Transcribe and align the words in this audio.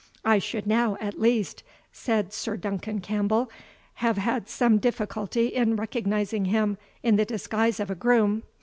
"I 0.25 0.39
should 0.39 0.65
now, 0.65 0.97
at 0.99 1.19
least," 1.21 1.61
said 1.91 2.33
Sir 2.33 2.57
Duncan 2.57 3.01
Campbell, 3.01 3.51
"have 4.01 4.17
had 4.17 4.49
some 4.49 4.79
difficulty 4.79 5.49
in 5.49 5.75
recognising 5.75 6.45
him 6.45 6.79
in 7.03 7.17
the 7.17 7.25
disguise 7.25 7.79
of 7.79 7.91
a 7.91 7.95
groom. 7.95 8.41